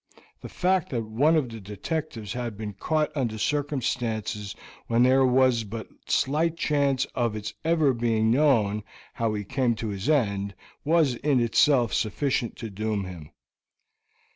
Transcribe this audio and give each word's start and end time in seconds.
The 0.41 0.49
fact 0.49 0.89
that 0.89 1.03
one 1.05 1.35
of 1.35 1.47
the 1.49 1.59
detectives 1.59 2.33
had 2.33 2.57
been 2.57 2.73
caught 2.73 3.15
under 3.15 3.37
circumstances 3.37 4.55
when 4.87 5.03
there 5.03 5.23
was 5.23 5.63
but 5.63 5.89
slight 6.07 6.57
chance 6.57 7.05
of 7.13 7.35
its 7.35 7.53
ever 7.63 7.93
being 7.93 8.31
known 8.31 8.81
how 9.13 9.35
he 9.35 9.43
came 9.43 9.75
to 9.75 9.89
his 9.89 10.09
end, 10.09 10.55
was 10.83 11.13
in 11.17 11.39
itself 11.39 11.93
sufficient 11.93 12.55
to 12.55 12.71
doom 12.71 13.03
him. 13.03 13.29